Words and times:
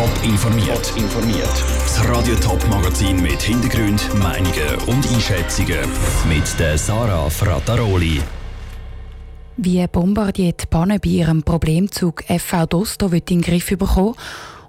Top 0.00 0.24
informiert. 0.24 0.94
informiert. 0.96 1.64
Das 1.80 2.08
Radio 2.08 2.34
Top 2.36 2.66
Magazin 2.70 3.20
mit 3.20 3.42
Hintergrund, 3.42 4.02
Meinungen 4.18 4.76
und 4.86 5.06
Einschätzungen 5.12 5.76
mit 6.26 6.58
der 6.58 6.78
Sarah 6.78 7.28
Frataroli. 7.28 8.22
Wie 9.58 9.86
Bombardier 9.86 10.52
die 10.52 10.64
Panne 10.64 10.98
bei 11.00 11.10
ihrem 11.10 11.42
Problemzug 11.42 12.24
FV 12.24 12.64
Dosto 12.64 13.08
in 13.08 13.24
den 13.26 13.42
Griff 13.42 13.68
bekommen 13.76 14.14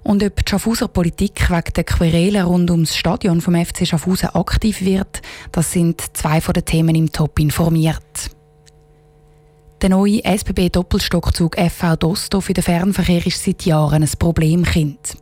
und 0.02 0.22
ob 0.22 0.36
die 0.36 0.50
Schaffhauser 0.50 0.88
Politik 0.88 1.48
wegen 1.48 1.72
der 1.76 1.84
Querelen 1.84 2.44
rund 2.44 2.70
ums 2.70 2.94
Stadion 2.94 3.40
vom 3.40 3.54
FC 3.54 3.86
Schaffhausen 3.86 4.34
aktiv 4.34 4.82
wird, 4.82 5.22
das 5.50 5.72
sind 5.72 6.14
zwei 6.14 6.42
von 6.42 6.52
den 6.52 6.66
Themen 6.66 6.94
im 6.94 7.10
Top 7.10 7.38
informiert. 7.38 8.02
Der 9.82 9.90
neue 9.90 10.24
SBB-Doppelstockzug 10.24 11.56
FV 11.56 11.96
Dosto 11.96 12.40
für 12.40 12.52
den 12.52 12.62
Fernverkehr 12.62 13.26
ist 13.26 13.42
seit 13.42 13.64
Jahren 13.64 14.04
ein 14.04 14.10
Problemkind. 14.16 15.16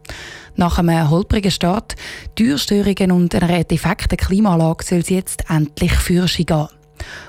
Nach 0.55 0.77
einem 0.77 1.09
holprigen 1.09 1.51
Start, 1.51 1.97
Türstörungen 2.35 3.11
und 3.11 3.35
einer 3.35 3.65
defekten 3.65 4.19
Klimaanlage 4.19 4.85
soll 4.85 4.99
es 4.99 5.09
jetzt 5.09 5.49
endlich 5.49 5.93
Führung 5.93 6.29
gehen. 6.29 6.69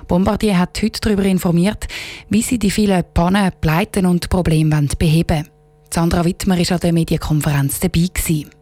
Bombardier 0.10 0.60
hat 0.60 0.82
heute 0.84 1.00
darüber 1.00 1.24
informiert, 1.24 1.88
wie 2.28 2.42
sie 2.42 2.60
die 2.60 2.70
vielen 2.70 3.06
Pannen, 3.14 3.54
Pleiten 3.62 4.06
und 4.06 4.30
Probleme 4.30 4.90
beheben 5.00 5.30
wollen. 5.30 5.50
Sandra 5.90 6.26
Wittmer 6.26 6.58
war 6.58 6.72
an 6.74 6.80
der 6.82 6.92
Medienkonferenz 6.92 7.80
dabei. 7.80 8.08
Gewesen. 8.14 8.61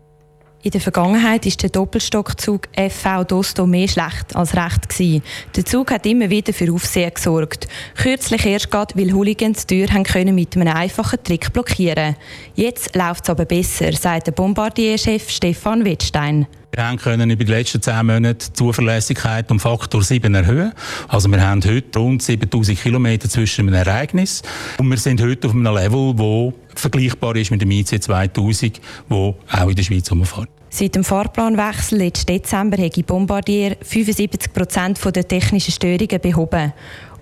In 0.62 0.72
der 0.72 0.81
Vergangenheit 0.81 1.45
ist 1.45 1.63
der 1.63 1.70
Doppelstockzug 1.70 2.68
FV 2.76 3.23
Dosto 3.23 3.66
mehr 3.66 3.88
schlecht 3.88 4.36
als 4.36 4.58
recht 4.58 4.90
gewesen. 4.90 5.23
Der 5.55 5.63
Zug 5.63 5.90
hat 5.90 6.05
immer 6.05 6.30
wieder 6.30 6.52
für 6.52 6.73
Aufsehen 6.73 7.13
gesorgt. 7.13 7.70
Kürzlich 7.95 8.45
erst 8.45 8.70
gerade, 8.70 8.94
weil 8.99 9.13
Hooligans 9.13 9.66
die 9.68 9.85
Tür 9.85 9.94
haben 9.94 10.04
können 10.04 10.35
mit 10.35 10.58
einem 10.58 10.68
einfachen 10.68 11.23
Trick 11.23 11.54
blockieren. 11.54 12.18
Jetzt 12.55 12.94
läuft 12.94 13.23
es 13.23 13.30
aber 13.30 13.45
besser, 13.45 13.94
sagt 13.94 14.27
der 14.27 14.34
Bombardier-Chef 14.34 15.30
Stefan 15.30 15.85
Wettstein. 15.85 16.45
Wir 16.72 16.96
können 16.98 17.30
über 17.30 17.44
die 17.44 17.52
letzten 17.52 17.82
zehn 17.82 18.05
Monate 18.05 18.48
die 18.48 18.54
Zuverlässigkeit 18.54 19.49
um 19.52 19.60
Faktor 19.60 20.04
7 20.04 20.34
erhöhen. 20.35 20.74
Also 21.07 21.30
wir 21.30 21.41
haben 21.41 21.63
heute 21.63 21.99
rund 21.99 22.21
7000 22.21 22.80
Kilometer 22.80 23.27
zwischen 23.27 23.68
einem 23.68 23.74
Ereignis 23.74 24.43
und 24.77 24.90
wir 24.90 24.98
sind 24.98 25.21
heute 25.21 25.48
auf 25.48 25.54
einem 25.54 25.74
Level, 25.74 26.13
wo 26.16 26.54
vergleichbar 26.76 27.35
ist 27.35 27.52
mit 27.52 27.62
dem 27.62 27.71
IC 27.71 28.02
2000, 28.04 28.80
wo 29.10 29.35
auch 29.52 29.68
in 29.68 29.76
der 29.76 29.84
Schweiz 29.84 30.12
umfährt. 30.12 30.49
Seit 30.71 30.93
dem 30.93 31.04
Fahrplanwechsel 31.04 31.98
letzten 31.98 32.27
Dezember 32.27 32.77
hat 32.77 33.05
Bombardier 33.08 33.76
75 33.82 34.54
Prozent 34.54 34.99
der 35.04 35.27
technischen 35.27 35.71
Störungen 35.71 36.21
behoben. 36.21 36.74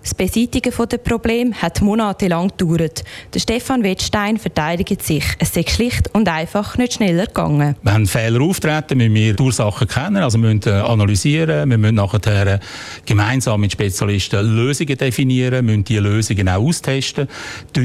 Das 0.08 0.14
Beseitigen 0.14 0.72
der 0.90 0.98
Probleme 1.00 1.54
hat 1.54 1.82
monatelang 1.82 2.50
gedauert. 2.58 3.04
Der 3.34 3.42
Stefan 3.42 3.84
Wettstein 3.84 4.38
verteidigt 4.38 5.04
sich. 5.04 5.26
Es 5.38 5.54
sei 5.54 5.66
schlicht 5.68 6.10
und 6.14 6.30
einfach 6.30 6.78
nicht 6.78 6.94
schneller 6.94 7.26
gegangen. 7.26 7.76
Wenn 7.84 8.06
Fehler 8.06 8.40
auftreten, 8.40 9.00
müssen 9.00 9.14
wir 9.14 9.34
die 9.34 9.44
Ursachen 9.44 9.86
kennen, 9.86 10.24
also 10.24 10.42
wir 10.42 10.54
müssen 10.54 10.72
analysieren, 10.72 11.70
wir 11.70 11.78
müssen 11.78 11.96
nachher 11.96 12.62
gemeinsam 13.06 13.60
mit 13.60 13.74
Spezialisten 13.74 14.56
Lösungen 14.56 14.98
definieren, 14.98 15.66
müssen 15.66 15.84
diese 15.84 16.00
Lösungen 16.00 16.48
auch 16.48 16.62
austesten, 16.64 17.28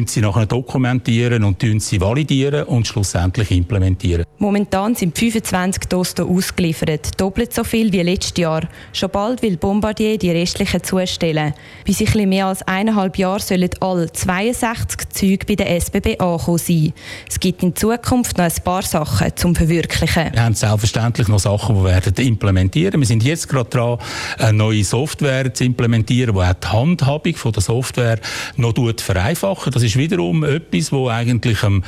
sie 0.06 0.20
nachher 0.20 0.46
dokumentieren 0.46 1.42
und 1.42 1.60
sie 1.82 2.00
validieren 2.00 2.66
und 2.66 2.86
schlussendlich 2.86 3.50
implementieren. 3.50 4.24
Momentan 4.38 4.94
sind 4.94 5.18
25 5.18 5.86
Dosten 5.88 6.28
ausgeliefert, 6.28 7.20
doppelt 7.20 7.52
so 7.52 7.64
viel 7.64 7.92
wie 7.92 8.02
letztes 8.02 8.40
Jahr. 8.40 8.68
Schon 8.92 9.10
bald 9.10 9.42
will 9.42 9.56
Bombardier 9.56 10.18
die 10.18 10.30
restlichen 10.30 10.84
zustellen. 10.84 11.54
Bis 11.84 11.98
sich 11.98 12.11
bisschen 12.12 12.28
mehr 12.28 12.46
als 12.46 12.62
eineinhalb 12.62 13.16
Jahre 13.18 13.40
sollen 13.40 13.70
alle 13.80 14.12
62 14.12 15.08
Züge 15.10 15.46
bei 15.46 15.54
der 15.54 15.70
SBB 15.70 16.20
angekommen 16.20 16.58
sein. 16.58 16.92
Es 17.28 17.40
gibt 17.40 17.62
in 17.62 17.74
Zukunft 17.74 18.38
noch 18.38 18.44
ein 18.44 18.64
paar 18.64 18.82
Sachen 18.82 19.36
zum 19.36 19.54
Verwirklichen. 19.54 20.32
Wir 20.32 20.44
haben 20.44 20.54
selbstverständlich 20.54 21.28
noch 21.28 21.38
Sachen, 21.38 21.76
die 21.76 21.84
werden 21.84 22.14
implementieren. 22.14 23.00
Wir 23.00 23.06
sind 23.06 23.22
jetzt 23.22 23.48
gerade 23.48 23.70
dran, 23.70 23.98
eine 24.38 24.52
neue 24.52 24.84
Software 24.84 25.52
zu 25.52 25.64
implementieren, 25.64 26.34
die 26.34 26.40
auch 26.40 26.52
die 26.52 26.68
Handhabung 26.68 27.34
von 27.34 27.52
der 27.52 27.62
Software 27.62 28.18
noch 28.56 28.74
vereinfachen. 29.00 29.72
Das 29.72 29.82
ist 29.82 29.96
wiederum 29.96 30.44
etwas, 30.44 30.92
wo 30.92 31.08
eigentlich 31.08 31.62
ähm, 31.62 31.82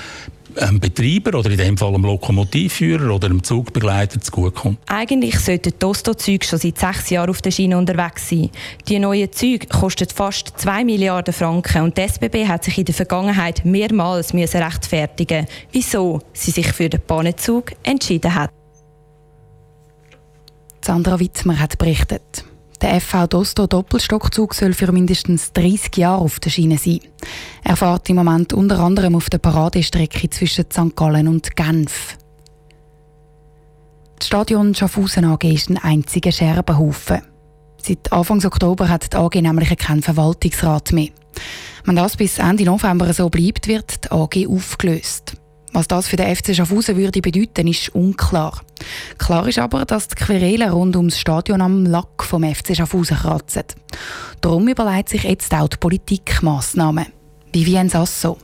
einem 0.58 0.80
Betreiber 0.80 1.38
oder 1.38 1.50
in 1.50 1.58
dem 1.58 1.76
Fall 1.76 1.94
einem 1.94 2.04
Lokomotivführer 2.04 3.14
oder 3.14 3.26
einem 3.28 3.42
Zugbegleiter 3.42 4.20
zugutekommt. 4.20 4.78
Eigentlich 4.86 5.38
sollten 5.40 5.70
die 5.70 5.78
Tosto-Züge 5.78 6.46
schon 6.46 6.58
seit 6.58 6.78
sechs 6.78 7.10
Jahren 7.10 7.30
auf 7.30 7.42
der 7.42 7.50
Schiene 7.50 7.76
unterwegs 7.76 8.28
sein. 8.28 8.50
Die 8.88 8.98
neuen 8.98 9.32
Züge 9.32 9.66
kosten 9.66 10.08
fast 10.14 10.52
2 10.56 10.84
Milliarden 10.84 11.34
Franken 11.34 11.82
und 11.82 11.98
die 11.98 12.02
SBB 12.02 12.46
hat 12.46 12.64
sich 12.64 12.78
in 12.78 12.84
der 12.84 12.94
Vergangenheit 12.94 13.64
mehrmals 13.64 14.32
müssen 14.32 14.62
rechtfertigen 14.62 15.46
wieso 15.72 16.20
sie 16.32 16.50
sich 16.50 16.72
für 16.72 16.88
den 16.88 17.00
Bahnenzug 17.06 17.72
entschieden 17.82 18.34
hat. 18.34 18.50
Sandra 20.84 21.18
Wittmer 21.18 21.58
hat 21.58 21.78
berichtet. 21.78 22.44
Der 22.84 23.00
FV 23.00 23.26
Dosto 23.28 23.66
Doppelstockzug 23.66 24.52
soll 24.52 24.74
für 24.74 24.92
mindestens 24.92 25.54
30 25.54 25.96
Jahre 25.96 26.20
auf 26.20 26.38
der 26.38 26.50
Schiene 26.50 26.76
sein. 26.76 27.00
Er 27.62 27.76
fährt 27.76 28.10
im 28.10 28.16
Moment 28.16 28.52
unter 28.52 28.78
anderem 28.78 29.16
auf 29.16 29.30
der 29.30 29.38
Paradestrecke 29.38 30.28
zwischen 30.28 30.66
St. 30.70 30.94
Gallen 30.94 31.26
und 31.26 31.56
Genf. 31.56 32.18
Das 34.18 34.26
Stadion 34.26 34.74
Schaffhausen 34.74 35.24
AG 35.24 35.44
ist 35.44 35.70
ein 35.70 35.78
einziger 35.78 36.30
Scherbenhaufen. 36.30 37.22
Seit 37.78 38.12
Anfang 38.12 38.44
Oktober 38.44 38.90
hat 38.90 39.14
die 39.14 39.16
AG 39.16 39.34
nämlich 39.36 39.74
keinen 39.78 40.02
Verwaltungsrat 40.02 40.92
mehr. 40.92 41.08
Wenn 41.86 41.96
das 41.96 42.18
bis 42.18 42.38
Ende 42.38 42.64
November 42.64 43.10
so 43.14 43.30
bleibt, 43.30 43.66
wird 43.66 44.04
die 44.04 44.10
AG 44.10 44.46
aufgelöst. 44.46 45.38
Was 45.74 45.88
das 45.88 46.06
für 46.06 46.14
den 46.14 46.34
FC 46.34 46.54
Schaffhausen 46.54 46.96
würde 46.96 47.20
bedeuten, 47.20 47.66
ist 47.66 47.88
unklar. 47.96 48.60
Klar 49.18 49.48
ist 49.48 49.58
aber, 49.58 49.84
dass 49.84 50.06
die 50.06 50.14
Querelen 50.14 50.70
rund 50.70 50.94
ums 50.94 51.18
Stadion 51.18 51.60
am 51.60 51.84
Lack 51.84 52.22
vom 52.22 52.44
FC 52.44 52.76
Schaffhausen 52.76 53.16
kratzen. 53.16 53.64
Darum 54.40 54.68
überlegt 54.68 55.08
sich 55.08 55.24
jetzt 55.24 55.52
auch 55.52 55.66
die 55.66 55.76
Politik 55.76 56.44
Massnahmen. 56.44 57.06
Vivien 57.52 57.88
Sasso. 57.88 58.38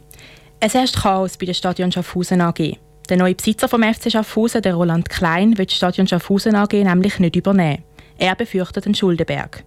Es 0.58 0.74
herrscht 0.74 0.96
Chaos 0.96 1.36
bei 1.36 1.46
der 1.46 1.54
Stadion 1.54 1.92
Schaffhausen 1.92 2.40
AG. 2.40 2.76
Der 3.08 3.16
neue 3.16 3.36
Besitzer 3.36 3.68
vom 3.68 3.84
FC 3.84 4.10
Schaffhausen, 4.10 4.62
der 4.62 4.74
Roland 4.74 5.08
Klein, 5.08 5.56
will 5.56 5.66
das 5.66 5.76
Stadion 5.76 6.08
Schaffhausen 6.08 6.56
AG 6.56 6.72
nämlich 6.72 7.20
nicht 7.20 7.36
übernehmen. 7.36 7.84
Er 8.18 8.34
befürchtet 8.34 8.86
einen 8.86 8.96
Schuldenberg. 8.96 9.62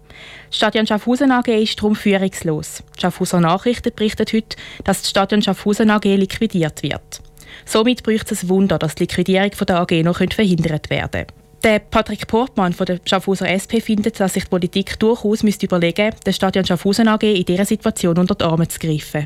Das 0.49 0.57
Stadion 0.57 0.85
Schaffhausen 0.85 1.31
AG 1.31 1.47
ist 1.47 1.79
darum 1.79 1.95
führungslos. 1.95 2.83
Die 2.97 3.01
Schaffhauser 3.01 3.39
Nachrichten 3.39 3.93
berichtet 3.95 4.33
heute, 4.33 4.57
dass 4.83 5.03
das 5.03 5.09
Stadion 5.09 5.41
Schaffhausen 5.41 5.89
AG 5.89 6.03
liquidiert 6.03 6.83
wird. 6.83 7.21
Somit 7.65 8.03
bräuchte 8.03 8.33
es 8.33 8.43
ein 8.43 8.49
Wunder, 8.49 8.77
dass 8.79 8.95
die 8.95 9.03
Liquidierung 9.03 9.51
der 9.67 9.79
AG 9.79 10.03
noch 10.03 10.17
verhindert 10.17 10.89
werden 10.89 11.09
könnte. 11.11 11.27
Der 11.63 11.79
Patrick 11.79 12.27
Portmann 12.27 12.73
von 12.73 12.85
der 12.85 12.99
Schaffhauser 13.05 13.47
SP 13.47 13.79
findet, 13.79 14.19
dass 14.19 14.33
sich 14.33 14.43
die 14.43 14.49
Politik 14.49 14.99
durchaus 14.99 15.43
müsste 15.43 15.65
überlegen 15.65 16.07
müsste, 16.07 16.23
das 16.25 16.35
Stadion 16.35 16.65
Schaffhausen 16.65 17.07
AG 17.07 17.23
in 17.23 17.45
dieser 17.45 17.63
Situation 17.63 18.17
unter 18.17 18.35
die 18.35 18.43
Arme 18.43 18.67
zu 18.67 18.79
greifen. 18.79 19.23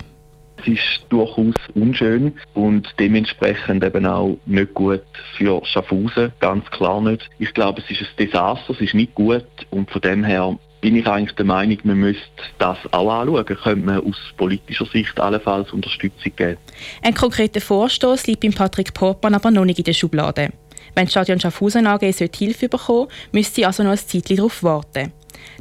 Es 0.58 0.68
ist 0.68 1.06
durchaus 1.10 1.56
unschön 1.74 2.34
und 2.54 2.88
dementsprechend 3.00 3.84
eben 3.84 4.06
auch 4.06 4.38
nicht 4.46 4.74
gut 4.76 5.04
für 5.36 5.62
Schaffhausen, 5.66 6.32
ganz 6.40 6.70
klar 6.70 7.02
nicht. 7.02 7.28
Ich 7.40 7.54
glaube, 7.54 7.82
es 7.82 7.90
ist 7.90 8.02
ein 8.02 8.26
Desaster, 8.28 8.74
es 8.74 8.82
ist 8.82 8.94
nicht 8.94 9.16
gut 9.16 9.46
und 9.72 9.90
von 9.90 10.02
dem 10.02 10.24
her 10.24 10.58
bin 10.88 10.96
ich 10.96 11.06
eigentlich 11.06 11.36
der 11.36 11.44
Meinung, 11.44 11.78
man 11.84 11.98
müsste 11.98 12.24
das 12.60 12.78
auch 12.92 13.12
anschauen. 13.12 13.46
Könnte 13.46 13.86
man 13.86 14.00
aus 14.00 14.16
politischer 14.38 14.86
Sicht 14.86 15.20
allenfalls 15.20 15.74
Unterstützung 15.74 16.32
geben. 16.34 16.58
Ein 17.02 17.14
konkreter 17.14 17.60
Vorstoß 17.60 18.26
liegt 18.28 18.40
beim 18.40 18.54
Patrick 18.54 18.94
Portmann 18.94 19.36
aber 19.36 19.52
noch 19.52 19.66
nicht 19.66 19.80
in 19.80 19.84
der 19.84 19.92
Schublade. 19.92 20.54
Wenn 20.96 21.08
die 21.08 21.12
Stadion 21.12 21.42
Schaffhausen 21.42 21.88
AG 21.88 22.00
Hilfe 22.34 22.70
bekommen 22.70 23.10
müsste 23.34 23.56
sie 23.56 23.66
also 23.66 23.84
noch 23.84 23.92
ein 23.92 23.98
Zeitchen 23.98 24.38
darauf 24.38 24.64
warten. 24.64 25.12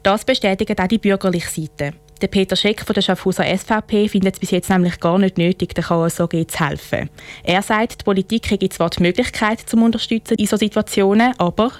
Das 0.04 0.24
bestätigt 0.24 0.80
auch 0.80 0.86
die 0.86 0.98
bürgerliche 0.98 1.50
Seite. 1.50 1.94
Der 2.22 2.28
Peter 2.28 2.54
Scheck 2.54 2.82
von 2.82 2.94
der 2.94 3.02
Schaffhauser 3.02 3.44
SVP 3.44 4.08
findet 4.08 4.34
es 4.34 4.40
bis 4.40 4.52
jetzt 4.52 4.70
nämlich 4.70 5.00
gar 5.00 5.18
nicht 5.18 5.38
nötig, 5.38 5.74
der 5.74 5.82
KSOG 5.82 6.48
zu 6.48 6.60
helfen. 6.64 7.10
Er 7.42 7.62
sagt, 7.62 8.00
die 8.00 8.04
Politik 8.04 8.48
hätte 8.48 8.68
zwar 8.68 8.90
die 8.90 9.02
Möglichkeit 9.02 9.60
zum 9.60 9.82
Unterstützen 9.82 10.36
in 10.38 10.46
solchen 10.46 10.66
Situationen, 10.66 11.34
aber 11.36 11.72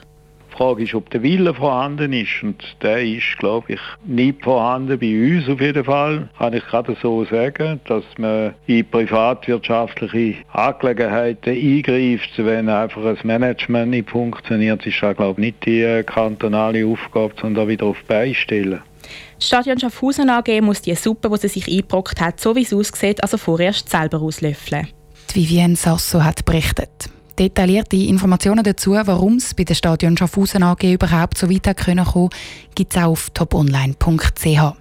Frage 0.56 0.84
ist, 0.84 0.94
ob 0.94 1.10
der 1.10 1.22
Wille 1.22 1.54
vorhanden 1.54 2.12
ist. 2.12 2.42
Und 2.42 2.62
der 2.82 3.02
ist, 3.02 3.36
glaube 3.38 3.74
ich, 3.74 3.80
nicht 4.04 4.42
vorhanden 4.42 4.98
bei 4.98 5.36
uns 5.36 5.48
auf 5.48 5.60
jeden 5.60 5.84
Fall. 5.84 6.28
Kann 6.38 6.54
ich 6.54 6.64
gerade 6.66 6.96
so 7.00 7.24
sagen, 7.24 7.80
dass 7.86 8.04
man 8.18 8.54
in 8.66 8.88
privatwirtschaftliche 8.88 10.36
Angelegenheiten 10.52 11.52
eingreift, 11.52 12.30
wenn 12.36 12.68
einfach 12.68 13.04
ein 13.04 13.18
Management 13.22 13.90
nicht 13.90 14.10
funktioniert, 14.10 14.86
ist 14.86 15.02
das, 15.02 15.16
glaube 15.16 15.40
ich, 15.40 15.46
nicht 15.46 15.66
die 15.66 16.02
kantonale 16.04 16.86
Aufgabe, 16.86 17.34
sondern 17.40 17.68
wieder 17.68 17.86
auf 17.86 18.02
beistellen. 18.04 18.80
Das 19.38 19.46
Stadion 19.46 19.78
Schaffhausen 19.78 20.30
AG 20.30 20.60
muss 20.62 20.82
die 20.82 20.94
Suppe, 20.94 21.28
die 21.28 21.36
sie 21.36 21.48
sich 21.48 21.68
eingebrockt 21.68 22.20
hat, 22.20 22.40
so 22.40 22.56
wie 22.56 22.62
es 22.62 22.72
aussieht, 22.72 23.22
also 23.22 23.36
vorerst 23.36 23.88
selber 23.88 24.20
auslöffeln. 24.20 24.88
Die 25.34 25.40
Vivienne 25.40 25.76
Sasso 25.76 26.24
hat 26.24 26.44
berichtet. 26.44 27.10
Detaillierte 27.38 27.96
Informationen 27.96 28.64
dazu, 28.64 28.92
warum 28.92 29.36
es 29.36 29.52
bei 29.52 29.64
der 29.64 29.74
Stadion 29.74 30.16
Schaffhausen 30.16 30.62
AG 30.62 30.82
überhaupt 30.84 31.36
so 31.36 31.50
weit 31.50 31.76
kommen 31.76 32.30
gibt 32.74 32.96
es 32.96 33.02
auch 33.02 33.10
auf 33.10 33.28
toponline.ch. 33.30 34.74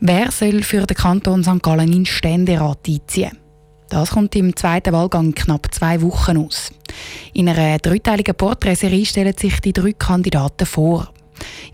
Wer 0.00 0.30
soll 0.30 0.62
für 0.62 0.86
den 0.86 0.96
Kanton 0.96 1.44
St. 1.44 1.62
Gallen 1.62 1.92
in 1.92 2.06
Ständerat 2.06 2.78
einziehen? 2.88 3.38
Das 3.90 4.10
kommt 4.10 4.34
im 4.36 4.56
zweiten 4.56 4.94
Wahlgang 4.94 5.34
knapp 5.34 5.72
zwei 5.74 6.00
Wochen 6.00 6.38
aus. 6.38 6.72
In 7.34 7.48
einer 7.48 7.78
dreiteiligen 7.78 8.34
Porträtserie 8.34 9.04
stellen 9.04 9.36
sich 9.36 9.60
die 9.60 9.74
drei 9.74 9.92
Kandidaten 9.92 10.66
vor. 10.66 11.12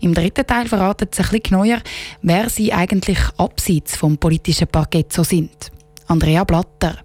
Im 0.01 0.13
dritten 0.13 0.45
Teil 0.45 0.67
verraten 0.67 1.07
sie 1.11 1.23
ein 1.23 1.41
neuer, 1.49 1.79
wer 2.21 2.49
sie 2.49 2.73
eigentlich 2.73 3.19
abseits 3.37 3.95
vom 3.95 4.17
politischen 4.17 4.67
Parkett 4.67 5.13
so 5.13 5.23
sind. 5.23 5.71
Andrea 6.07 6.43
Blatter. 6.43 6.97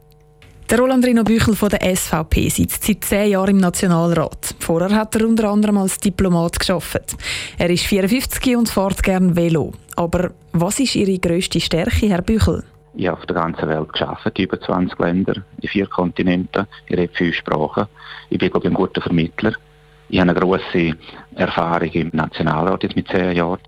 Der 0.68 0.80
Roland 0.80 1.04
Rino 1.06 1.22
Büchel 1.22 1.54
von 1.54 1.68
der 1.68 1.94
SVP 1.94 2.48
sitzt 2.48 2.82
seit 2.82 3.04
zehn 3.04 3.30
Jahren 3.30 3.50
im 3.50 3.56
Nationalrat. 3.58 4.56
Vorher 4.58 4.90
hat 4.90 5.14
er 5.14 5.24
unter 5.24 5.48
anderem 5.48 5.78
als 5.78 5.98
Diplomat 5.98 6.58
geschafft. 6.58 7.16
Er 7.56 7.70
ist 7.70 7.84
54 7.84 8.56
und 8.56 8.68
fährt 8.68 9.00
gern 9.04 9.36
Velo. 9.36 9.72
Aber 9.94 10.32
was 10.52 10.80
ist 10.80 10.96
Ihre 10.96 11.20
grösste 11.20 11.60
Stärke, 11.60 12.08
Herr 12.08 12.20
Büchel? 12.20 12.64
Ich 12.94 13.06
habe 13.06 13.16
auf 13.16 13.26
der 13.26 13.36
ganzen 13.36 13.68
Welt 13.68 13.92
geschafft, 13.92 14.36
über 14.40 14.60
20 14.60 14.98
Länder, 14.98 15.34
in 15.60 15.68
vier 15.68 15.86
Kontinenten. 15.86 16.66
Ich 16.88 16.96
rede 16.96 17.14
fünf 17.14 17.36
Sprachen. 17.36 17.86
Ich 18.30 18.38
bin, 18.38 18.50
glaube 18.50 18.66
ich, 18.66 18.72
ein 18.72 18.76
guter 18.76 19.00
Vermittler. 19.00 19.52
Ich 20.08 20.18
habe 20.18 20.30
eine 20.30 20.40
grosse 20.40 20.96
Erfahrung 21.36 21.90
im 21.90 22.10
Nationalrat 22.12 22.82
jetzt 22.82 22.96
mit 22.96 23.06
zehn 23.06 23.36
Jahren. 23.36 23.60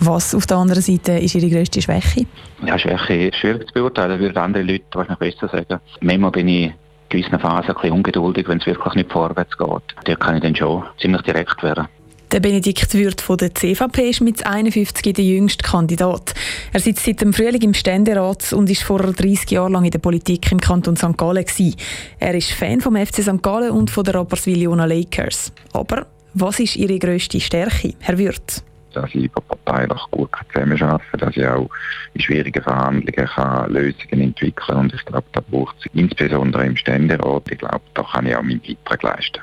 Was 0.00 0.34
auf 0.34 0.46
der 0.46 0.58
anderen 0.58 0.82
Seite 0.82 1.12
ist 1.12 1.34
Ihre 1.34 1.50
grösste 1.50 1.82
Schwäche? 1.82 2.26
Ja, 2.64 2.78
Schwäche 2.78 3.14
ist 3.28 3.36
schwierig 3.36 3.66
zu 3.66 3.74
beurteilen, 3.74 4.10
das 4.10 4.20
würden 4.20 4.38
andere 4.38 4.62
Leute 4.62 4.84
wahrscheinlich 4.92 5.34
besser 5.34 5.48
sagen. 5.48 5.80
Manchmal 6.00 6.30
bin 6.30 6.48
ich 6.48 6.66
in 6.66 6.74
gewissen 7.08 7.38
Phasen 7.38 7.70
ein 7.70 7.74
bisschen 7.74 7.92
ungeduldig, 7.92 8.48
wenn 8.48 8.58
es 8.58 8.66
wirklich 8.66 8.94
nicht 8.94 9.10
vorwärts 9.10 9.56
geht. 9.56 9.82
Da 10.04 10.14
kann 10.14 10.36
ich 10.36 10.42
dann 10.42 10.54
schon 10.54 10.84
ziemlich 11.00 11.22
direkt 11.22 11.62
werden. 11.62 11.88
Der 12.30 12.40
Benedikt 12.40 12.92
Würth 12.92 13.22
von 13.22 13.38
der 13.38 13.54
CVP 13.54 14.10
ist 14.10 14.20
mit 14.20 14.44
51 14.44 15.14
der 15.14 15.24
jüngste 15.24 15.64
Kandidat. 15.64 16.34
Er 16.74 16.80
sitzt 16.80 17.06
seit 17.06 17.22
dem 17.22 17.32
Frühling 17.32 17.62
im 17.62 17.74
Ständerat 17.74 18.52
und 18.52 18.68
ist 18.68 18.82
vor 18.82 18.98
30 18.98 19.50
Jahren 19.50 19.72
lang 19.72 19.84
in 19.86 19.90
der 19.90 19.98
Politik 19.98 20.52
im 20.52 20.60
Kanton 20.60 20.94
St. 20.94 21.16
Gallen. 21.16 21.42
Gewesen. 21.42 21.74
Er 22.18 22.34
ist 22.34 22.50
Fan 22.50 22.82
vom 22.82 22.96
FC 22.96 23.22
St. 23.22 23.42
Gallen 23.42 23.70
und 23.70 23.90
von 23.90 24.04
der 24.04 24.16
Rapperswil-Jona 24.16 24.84
Lakers. 24.84 25.52
Aber 25.72 26.06
was 26.34 26.60
ist 26.60 26.76
Ihre 26.76 26.98
grösste 26.98 27.40
Stärke, 27.40 27.94
Herr 28.00 28.18
Würth? 28.18 28.62
Dass 29.02 29.14
ich 29.14 29.24
überparteilich 29.24 30.02
gut 30.10 30.30
zusammenarbeiten 30.52 31.10
kann, 31.10 31.20
dass 31.20 31.36
ich 31.36 31.46
auch 31.46 31.68
in 32.14 32.20
schwierigen 32.20 32.62
Verhandlungen 32.62 33.28
kann 33.28 33.72
Lösungen 33.72 34.20
entwickeln 34.20 34.54
kann. 34.54 34.76
Und 34.78 34.94
ich 34.94 35.04
glaube, 35.04 35.26
da 35.32 35.40
braucht 35.40 35.76
es 35.80 35.86
insbesondere 35.94 36.66
im 36.66 36.76
Ständerat, 36.76 37.50
ich 37.50 37.58
glaube, 37.58 37.80
da 37.94 38.02
kann 38.02 38.26
ich 38.26 38.36
auch 38.36 38.42
meinen 38.42 38.60
Beitrag 38.60 39.02
leisten. 39.02 39.42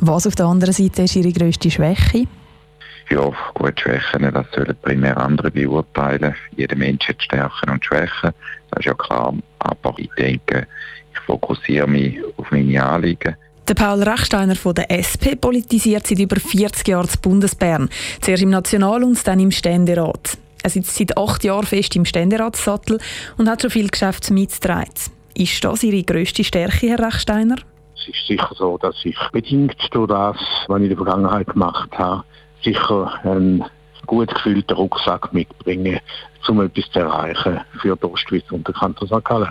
Was 0.00 0.26
auf 0.26 0.34
der 0.34 0.46
anderen 0.46 0.74
Seite 0.74 1.02
ist 1.02 1.16
Ihre 1.16 1.32
grösste 1.32 1.70
Schwäche? 1.70 2.26
Ja, 3.10 3.30
gut, 3.52 3.78
Schwächen, 3.78 4.32
das 4.32 4.46
sollen 4.52 4.76
primär 4.80 5.16
andere 5.18 5.50
beurteilen. 5.50 6.34
Jeder 6.56 6.76
Mensch 6.76 7.06
hat 7.06 7.22
Stärken 7.22 7.70
und 7.70 7.84
Schwächen, 7.84 8.32
das 8.70 8.80
ist 8.80 8.86
ja 8.86 8.94
klar. 8.94 9.34
Aber 9.58 9.94
ich 9.98 10.10
denke, 10.18 10.66
ich 11.12 11.18
fokussiere 11.20 11.86
mich 11.86 12.18
auf 12.36 12.50
meine 12.50 12.82
Anliegen 12.82 13.36
der 13.68 13.74
Paul 13.74 14.02
Rechsteiner 14.02 14.56
von 14.56 14.74
der 14.74 14.90
SP 14.92 15.36
politisiert 15.36 16.06
seit 16.06 16.18
über 16.18 16.36
40 16.36 16.86
Jahren 16.86 17.08
zu 17.08 17.18
Bundesbern. 17.18 17.88
Zuerst 18.20 18.42
im 18.42 18.50
National- 18.50 19.04
und 19.04 19.26
dann 19.26 19.40
im 19.40 19.50
Ständerat. 19.50 20.36
Er 20.62 20.70
sitzt 20.70 20.96
seit 20.96 21.16
acht 21.16 21.44
Jahren 21.44 21.66
fest 21.66 21.96
im 21.96 22.04
Ständeratssattel 22.04 22.98
und 23.36 23.48
hat 23.48 23.62
schon 23.62 23.70
viel 23.70 23.88
Geschäfte 23.88 24.32
mitgetragen. 24.32 24.92
Ist 25.34 25.64
das 25.64 25.82
Ihre 25.82 26.02
grösste 26.02 26.44
Stärke, 26.44 26.88
Herr 26.88 26.98
Rechsteiner? 26.98 27.56
Es 27.96 28.08
ist 28.08 28.26
sicher 28.26 28.50
so, 28.56 28.78
dass 28.78 28.96
ich 29.04 29.18
bedingt 29.32 29.76
durch 29.92 30.08
das, 30.08 30.36
was 30.68 30.78
ich 30.78 30.82
in 30.84 30.88
der 30.88 30.96
Vergangenheit 30.96 31.46
gemacht 31.46 31.90
habe, 31.92 32.24
sicher 32.62 33.12
einen 33.24 33.64
gut 34.06 34.34
gefühlten 34.34 34.76
Rucksack 34.76 35.32
mitbringe, 35.32 36.00
um 36.48 36.60
etwas 36.60 36.84
zu 36.92 36.98
erreichen 36.98 37.60
für 37.80 37.96
die 37.96 38.04
Ostschweiz 38.04 38.44
und 38.50 38.66
den 38.66 38.74
Kanton 38.74 39.08
St. 39.08 39.24
Gallen. 39.24 39.50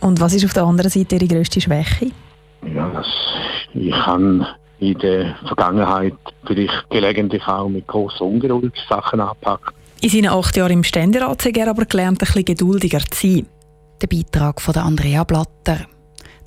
Und 0.00 0.20
was 0.20 0.34
ist 0.34 0.44
auf 0.44 0.52
der 0.52 0.64
anderen 0.64 0.90
Seite 0.90 1.16
Ihre 1.16 1.26
grösste 1.26 1.60
Schwäche? 1.60 2.10
Ja, 2.62 2.88
das, 2.88 3.06
ich 3.74 3.94
habe 3.94 4.46
in 4.78 4.98
der 4.98 5.36
Vergangenheit 5.46 6.14
vielleicht 6.44 6.90
gelegentlich 6.90 7.46
auch 7.46 7.68
mit 7.68 7.86
großer 7.86 8.22
Ungeduld 8.22 8.74
Sachen 8.88 9.20
anpackt. 9.20 9.74
In 10.00 10.10
seinen 10.10 10.28
acht 10.28 10.56
Jahren 10.56 10.72
im 10.72 10.84
Ständerat 10.84 11.44
hat 11.44 11.56
er 11.56 11.68
aber 11.68 11.86
gelernt, 11.86 12.22
ein 12.22 12.26
bisschen 12.26 12.44
geduldiger 12.44 13.00
zu 13.00 13.26
sein. 13.26 13.46
Der 14.02 14.08
Beitrag 14.08 14.60
von 14.60 14.76
Andrea 14.76 15.24
Blatter. 15.24 15.86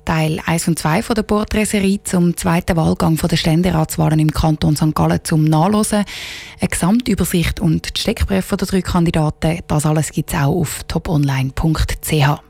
Teil 0.04 0.40
1 0.44 0.68
und 0.68 0.78
2 0.78 1.02
von 1.02 1.14
der 1.14 1.24
Porträtserie 1.24 2.02
zum 2.02 2.36
zweiten 2.36 2.76
Wahlgang 2.76 3.16
der 3.16 3.36
Ständeratswahlen 3.36 4.18
im 4.18 4.30
Kanton 4.30 4.76
St. 4.76 4.94
Gallen 4.94 5.20
zum 5.24 5.44
Nachlesen. 5.44 6.04
Eine 6.60 6.68
Gesamtübersicht 6.68 7.60
und 7.60 7.96
die 7.96 8.00
Steckbriefe 8.00 8.56
der 8.56 8.66
drei 8.66 8.82
Kandidaten, 8.82 9.60
das 9.66 9.86
alles 9.86 10.10
gibt 10.10 10.32
es 10.32 10.38
auch 10.38 10.54
auf 10.54 10.84
toponline.ch. 10.84 12.49